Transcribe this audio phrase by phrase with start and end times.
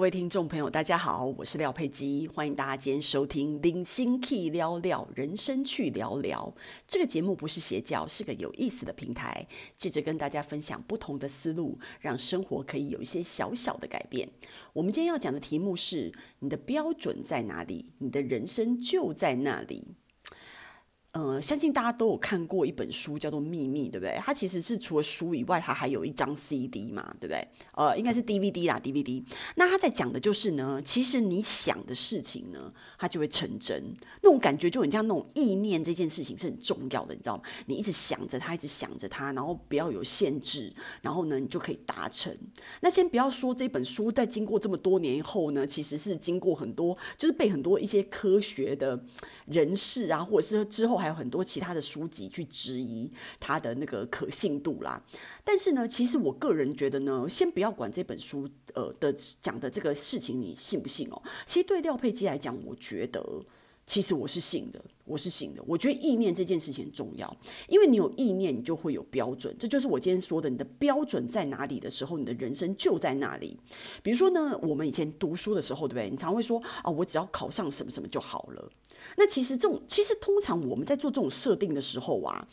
[0.00, 6.54] 各位听众朋友，大家好，我是廖佩基，欢迎大家今天收听《零星 Key 聊聊人生去聊聊》
[6.88, 9.46] 这个节目，不是邪教，是个有意思的平台，
[9.76, 14.26] 借着跟大家分享不同的思路，让生活可以有一些小小的改变。
[14.72, 17.92] 我们今天要讲的题目是：你的标准在哪里？
[17.98, 19.84] 你的人生就在那里。
[21.12, 24.16] 呃，相信大家都有看过一本书，叫做《秘密》，对不对？
[24.20, 27.48] 它其实是除了书以外，它还有一张 CD 嘛，对不对？
[27.74, 29.20] 呃，应该是 DVD 啦，DVD。
[29.56, 33.82] 那他在讲的就是呢，其实你想的事情呢，它就会成真。
[34.22, 37.42] 那种感觉就很像那种意念，这件事情是很重要的，你知道吗？
[37.66, 42.32] 你一直想着它，一直想着它，然后不要有限制，然后呢，你就可以达成。
[42.82, 49.04] 那先不要说这本书在经过这么多年以后呢，其实是经过很多，就是被很多一些科学的
[49.46, 50.99] 人士啊，或者是之后。
[51.00, 55.02] 还有很多其他的书籍去质疑他的那个可信度啦，
[55.42, 61.22] 但是呢，其实我个人觉得呢，先不要管这本书呃的讲的这个事情你信不信哦。
[61.46, 63.24] 其实对廖佩基来讲，我觉得
[63.86, 65.62] 其实我是信的，我是醒的。
[65.66, 67.36] 我觉得意念这件事情很重要，
[67.68, 69.54] 因为你有意念，你就会有标准。
[69.58, 73.56] 这就是我今天说的，你的标准在哪里的时候，你的人生就在那里。
[74.02, 76.08] 比如说呢，我们以前读书的时候，对不对？
[76.08, 78.70] 你常会说啊，我只要考上什么什么就好了。
[79.16, 82.46] 那其实这种，其实通常我们在做这种设定的时候啊，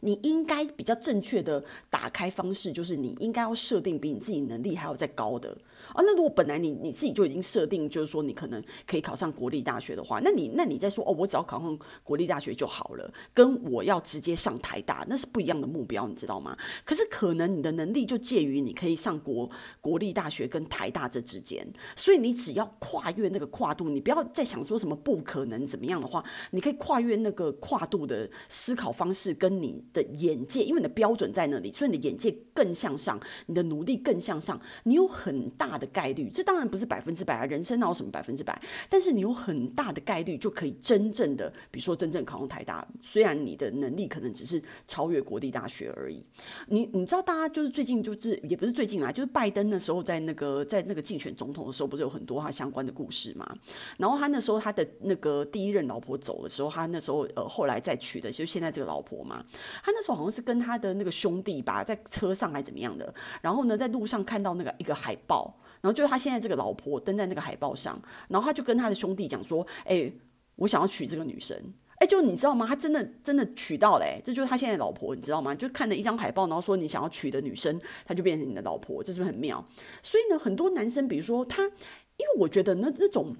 [0.00, 5.56] 你应该比较正确的打开方式，就是你应该要设定比你自己能力还要再高的。
[5.90, 16.56] 啊，那如果本来你你自己就已经设定，就是说你可能可以考上国立大学的话，那你那你再说哦，我只要考上国立大学就好了，跟我要直接上台大那是不一样的目标，你知道吗？
[16.84, 19.48] 可是可能你的能力就介于你可以上国
[19.80, 35.86] 国立大学跟台大这之间，所以你只要跨越那个跨度，你不要再想说什么不可能怎么样的话，你可以跨越那个跨度的思考方式跟你的眼界，因为你的标准在那里，所以你的眼界更向上，你的努力更向上，你有很大的。
[35.96, 38.60] 概率，这当然不是百分之百啊，人生哪有什么百分之百？
[38.90, 46.22] 但是你有很大的概率就可以真正的，比如说真正考上台大，虽然你的能力可能只是超越国立大学而已。
[46.66, 53.56] 你你知道，大家就是最近就是也不是最近啊，就是拜登的时候在那个在那个竞选总统的时候，不是有很多他相关的故事嘛？
[53.96, 59.42] 然后他那时候他的那个第一任老婆走的时候，他那时候呃后来再娶的，就是现在这个老婆嘛。
[59.86, 65.56] 他那时候好像是跟他的那个兄弟吧，在车上还怎么样的，然后呢在路上看到那个一个海报。
[65.82, 67.96] 然后就是他现在这个老婆登在那个海报上，
[68.28, 70.10] 然后他就跟他的兄弟讲说：“哎，
[70.56, 71.56] 我想要娶这个女生。”
[72.00, 72.66] 哎，就你知道吗？
[72.66, 75.54] 他真的真的娶到了，这就是他现在老婆，你知道吗？
[75.54, 79.64] 就看了一张海报，然后说你想要娶的女生，她就变成你的老婆，这是不是很妙？
[80.02, 83.36] 所以呢，很多男生，比如说他，因为我觉得那那种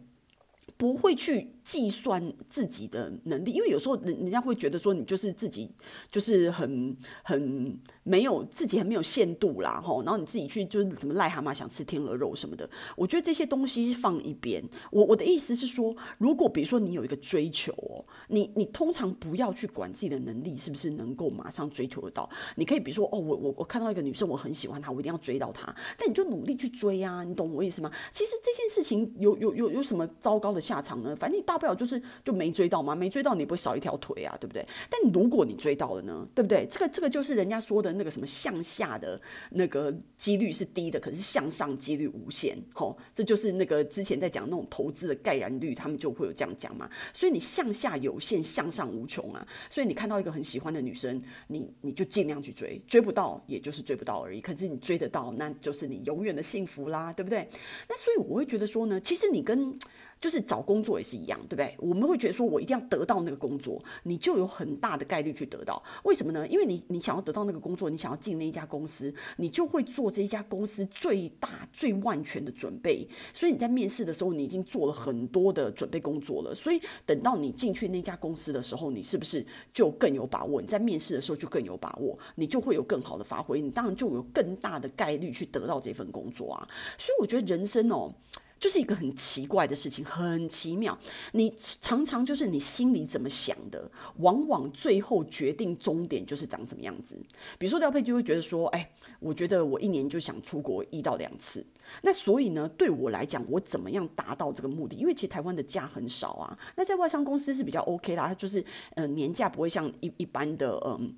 [0.76, 5.70] 不会去计算自己的能力，因为有时候人人家会觉得说你就是自己
[6.10, 7.78] 就是很很。
[8.08, 14.62] 没有自己很没有限度啦，吼，然后你自己去就是什么癞蛤蟆想吃天鹅肉什么的，我觉得这些东西放一边。
[14.92, 22.30] 我我的意思是说，如果比如说你有一个追求哦，你你通常不要去管自己的能力是不是能够马上追求得到。
[22.54, 25.74] 你可以比如说哦，我我我看到一个女生，我很喜欢她，我一定要追到她。
[25.98, 27.90] 但你就努力去追啊，你懂我意思吗？
[28.12, 31.16] 其实这件事情有有有有什么糟糕的下场呢？
[31.16, 34.64] 反正你大不了就是就没追到嘛，没追到你不会少一条腿啊，对不对？
[34.90, 36.66] 但如果你追到了呢，对不对？
[36.70, 37.96] 这个这个就是人家说的。
[37.96, 39.18] 那个什么向下的
[39.52, 46.90] 那个几率是低的，可是向上几率无限，吼，这就是那个之前在讲那种投资的概然率，他们就会有这样讲嘛。
[47.14, 49.46] 所以你向下有限，向上无穷啊。
[49.70, 54.42] 所以你看到一个很喜欢的女生，你你就尽量去追，追不到也就是追不到而已。
[54.42, 57.48] 可是你追得到，那就是你永远的幸福啦，对不对？
[57.88, 59.74] 那所以我会觉得说呢，其实你跟
[60.20, 61.74] 就是找工作也是一样，对不对？
[61.78, 65.82] 我们会觉得说，我一定要得到那个工作，你就有很大的概率去得到。
[66.04, 66.46] 为什么呢？
[66.48, 73.06] 因为你你想要得到那个工作，你想要进那一家公司，你就会做这一家公司最大最万全的准备。
[73.32, 76.54] 所以你在面试的时候，你已经做了很多的准备工作了。
[76.54, 80.60] 所以等到你进去那家公司的时候，你是不是就更有把握？
[80.60, 86.68] 你在面试的时候就更有把握，你就会有更好的发挥，你当然就有更大的概率去得到这份工作啊。
[86.98, 88.12] 所以我觉得人生哦。
[88.58, 90.98] 就是一个很奇怪的事情，很奇妙。
[91.32, 97.16] 你常常就是你心里怎么想的，往往最后决定终点就是长什么样子。
[97.58, 101.64] 比如说廖佩就会觉得说，哎，我觉得我一年就想出国一到两次。
[102.02, 104.96] 那所以呢，对我来讲，我怎么样达到这个目的？
[104.96, 106.58] 因为其实台湾的假很少啊。
[106.76, 108.64] 那在外商公司是比较 OK 啦，它就是
[108.94, 111.14] 呃年假不会像一一般的嗯。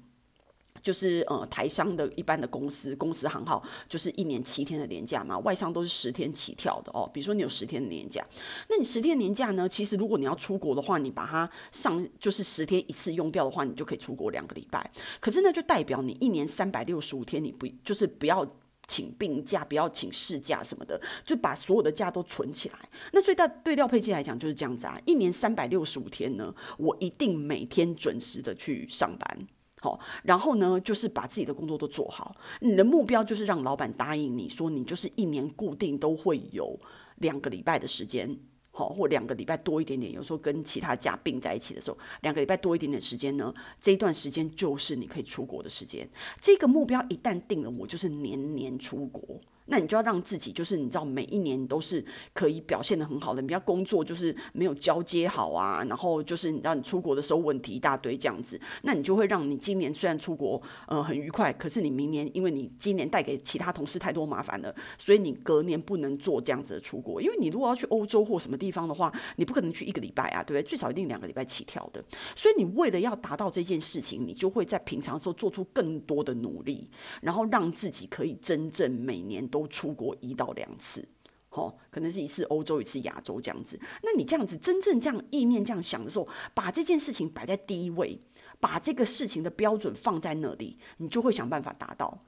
[0.83, 7.09] 就是呃台商的一般的公司公司行号，就是一年七天的年假嘛，外商都是十天起跳的哦。
[7.13, 8.27] 比如说你有十天的年假，
[8.69, 9.69] 那你十天年假呢？
[9.69, 14.91] 其实如果你要出国的话，你把它上就是十天一次用掉的话，你就可以出国两个礼拜。
[15.21, 18.47] 可是呢，就代表你一年三百六十五天，你不就是不要。
[18.91, 22.79] 请病假，不要请事假什么的，就把所有的假都存起来。
[23.13, 29.47] 那所以对对廖佩基来讲就是这样子啊，一年三百六十五天呢，我一定每天准时的去上班。
[29.81, 32.35] 好，然后呢，就是把自己的工作都做好。
[32.61, 36.79] 你的目标就是让老板答应你说，你就是一年固定都会有
[37.19, 38.37] 两个礼拜的时间，
[38.73, 40.13] 好，或两个礼拜多一点点。
[40.13, 46.09] 有时候跟其他家并在一起的时候，两个礼拜多一点点时间呢，这一段时间就是你可以出国的时间。
[46.41, 49.41] 这个目标一旦定了，我就是年年出国。
[49.71, 53.41] 那你就要让自己，就是你知道，每一年都是可以表现得很好的。
[53.41, 67.21] 你不要工作就是没有交接好啊，然后就是你知道，你出国的时候问题一大堆这样子，那你就会让你今年虽然出国呃很愉快，可是你明年因为你今年带给其他同事太多麻烦了，所以你隔年不能做这样子的出国。
[67.21, 70.63] 因为你如果要去欧洲或什么地方的话，你不可能去一个礼拜啊，对不对？
[70.63, 72.03] 最少一定两个礼拜起跳的。
[72.35, 76.89] 所以你为了要达到这件事情，你就会在平常时候做出更多的努力，
[77.21, 79.58] 然后让自己可以真正每年都。
[79.59, 81.05] 都出国一到两次，
[81.51, 83.79] 哦，可能是一次欧洲，一次亚洲这样子。
[84.05, 88.21] 那你这样子真正这样意念这样想的时候，把这件事情摆在第一位，
[88.61, 92.23] 把这个事情的标准放在那里，你就会想办法达到。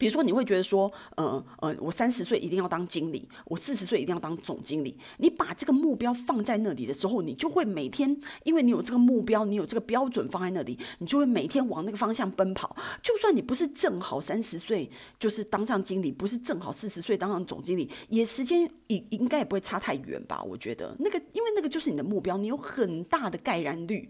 [0.00, 4.96] 比如说，你会觉得说，呃呃，我三十岁一定要当经理，我四十岁一定要当总经理。
[5.18, 12.74] 你把这个目标放在那里的时候，你就会每天，因为你有这个目标，你有这个标准放在那里，你就会每天往那个方向奔跑。
[13.02, 20.42] 就算你不是正好三十岁就是当上经理，不是正好四十岁当上总经理，也时间应应该也不会差太远吧？
[20.42, 24.08] 我觉得那个，因为那个就是你的目标，你有很大的概然率。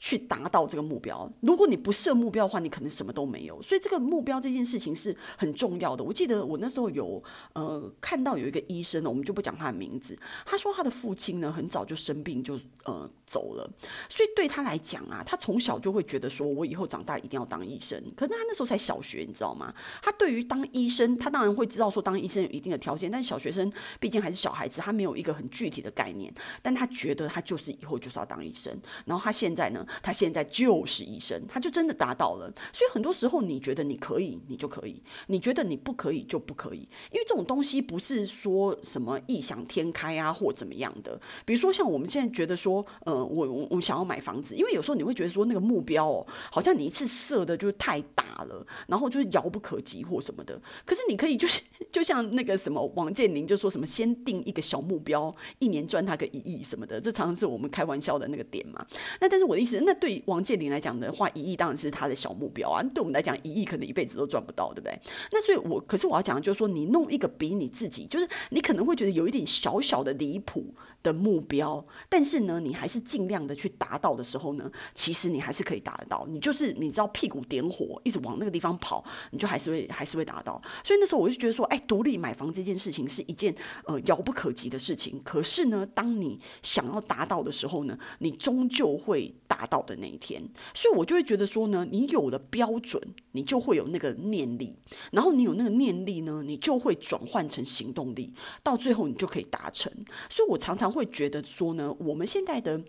[0.00, 1.30] 去达到这个目标。
[1.42, 3.60] 如果你不设目标的话，你可能什么都没有。
[3.62, 6.02] 所以这个目标这件事情是很重要的。
[6.02, 10.18] 我记得我那时候有呃看到有一个医生呢，我们就不讲他的名字。
[10.46, 13.70] 他说他的父亲呢很早就生病就呃走了，
[14.08, 18.02] 所以对他来讲啊，他从小就会觉得说我以后长大一定要当医生。
[18.16, 19.72] 可是他那时候才小学，你知道吗？
[20.02, 23.70] 他对于当医生，他当然会知道说当医生有一定的条件，但小学生
[24.00, 26.32] 毕竟还是小孩子，他没有一个很具体的概念。
[26.62, 28.74] 但他觉得他就是以后就是要当医生。
[29.04, 29.86] 然后他现在呢？
[30.02, 32.52] 他现在就是医生，他就真的达到了。
[32.72, 34.94] 所以很多时候，你觉得你可以，你就可以；
[35.26, 36.88] 你觉得你不可以，就不可以。
[37.10, 41.20] 因为这种东西不是说什么异想天开啊，或怎么样的。
[41.44, 50.60] 比如说，像我们现在觉得说，呃，我我我想要买房子，因为有时候你会觉得说，那个目标哦，好像你一次设的就太大了，然后就是遥不可及或什么的。
[50.84, 51.60] 可是你可以就是，
[51.90, 58.84] 就像那个什么王健林就说什么，先定一个小目标，一年赚他个一亿什么的，这常常是我们开玩笑的那个点嘛。
[59.20, 60.20] 那但是我的意思，那对。
[60.26, 62.82] 王健林来讲的话，一亿当然是他的小目标啊。
[62.82, 65.00] 对我们来讲，一亿可能一辈子都赚不到，对不对？
[65.32, 76.26] 那所以我，我可是我要讲的就是说，你弄一个比你自己，就是你可能会觉得有一点小小的离谱的目标，但是呢，你还是尽量的去达到的时候呢，其实你还是可以达得到。
[76.28, 80.60] 你就是你知道屁股点火，一直往那个地方跑，你就还是会还是会达到。
[80.84, 83.54] 所以那时候我就觉得说，哎，独立买房这件事情是一件
[83.84, 85.20] 呃遥不可及的事情。
[85.24, 90.46] 可是呢，当你想要达到的时候呢，你终究会达到的那一天。
[90.74, 93.02] 所以我就会觉得说呢，你有了标准，
[93.32, 94.76] 你就会有那个念力，
[95.12, 99.90] 然后你有那个念力呢，你就会转换成行动力，到最后你就可以达成。
[100.28, 100.90] 所以我常常。
[100.90, 102.82] 会觉得说呢，我们现在的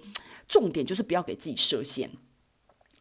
[0.48, 2.10] 重点就是不要给自己设限。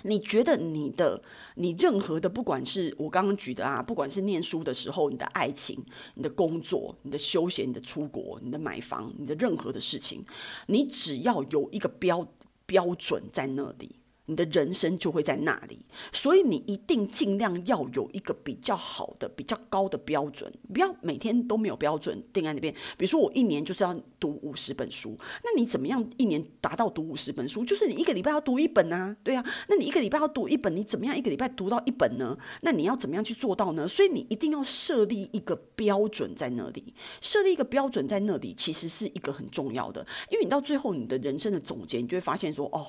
[0.03, 1.23] 你觉得你的、
[1.55, 5.83] 你任何的，不管是我刚刚举的啊，不管是念书的时候，你的爱情、
[6.17, 10.23] 你的工作、你的休闲、你的出国、你的买房、你的任何的事情，
[10.67, 12.27] 你只要有一个标
[12.71, 14.00] 标准在那里。
[14.31, 22.73] 你的人生就会在那里，所以你一定尽量要有一个比较好的、比较高的标准，不要每天都没有标准定在那边。
[22.97, 27.65] 比如说，我一年就是要读五十本书，那你怎么样一年达到读五十本书？
[27.65, 29.45] 就是你一个礼拜要读一本啊，对啊。
[29.69, 32.39] 那你一个礼拜要读一本，你怎么样一个礼拜读到一本呢？
[32.61, 33.89] 那你要怎么样去做到呢？
[33.89, 42.87] 所以你一定要设立一个标准在那里，设立一个标准在那里，其实是一个很重要的，因为你到最后你的人生的总结，你就会发现说，哦。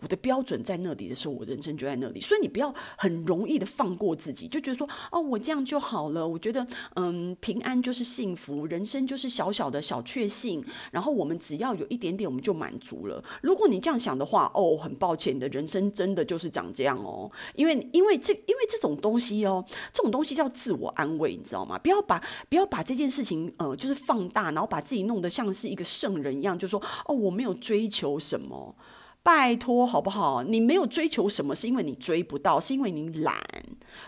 [0.00, 2.20] 我的标准在那里的时候，我人生就在那里。
[2.20, 6.26] 所以你不要很容易的放过自己，就觉得说哦，我这样就好了。
[6.26, 10.64] 我觉得嗯，平安就是幸福，人生就是小小的小确幸。
[10.90, 13.22] 然后我们只要有一点点，我们就满足了。
[13.42, 17.30] 如果你这样想的话，哦，很抱歉，你的人生真的就是长这样哦。
[17.54, 21.78] 因为因为这因为这种东西哦，这种东西叫自我安慰，你知道吗？
[21.78, 28.74] 不要把不要把这件事情呃，就是放大，然后把自己弄得像是一个圣人一样，就说哦，我没有追求什么。
[29.26, 30.44] 拜托好不好？
[30.44, 33.36] 你没有追求什么，是因为你追不到，是因为你懒，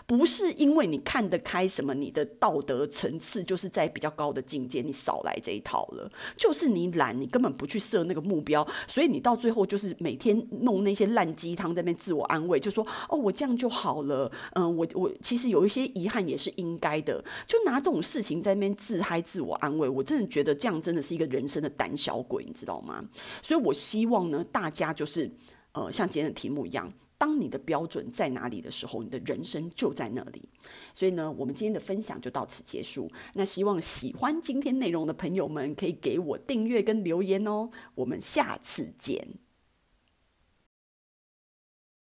[0.05, 6.09] 不是因为你看得开什么，你的道德层次就是在比较高的境界，你少来这一套了。
[6.37, 14.31] 就是你懒，你根本不去设那个目标，所以你到最后就是每天弄那些烂鸡汤在那边自我安慰，就说哦，我这样就好了。
[14.53, 23.03] 嗯，我我其实有一些遗憾也是应该的，就拿这种事情在那边自嗨自我安慰，我真的觉得这样真的是一个人生的胆小鬼，你知道吗？
[23.41, 25.08] 所以我希望呢，大家就。
[25.09, 25.31] 是，
[25.73, 30.47] 呃，像今天的题目一样，当你的标准在哪里的时候，你的人生就在那里。
[30.93, 33.11] 所以呢，我们今天的分享就到此结束。
[33.33, 37.69] 那希望喜欢今天内容的朋友们可以给我订阅跟留言哦。
[37.95, 39.27] 我们下次见。